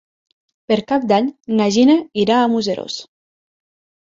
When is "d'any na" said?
1.11-1.67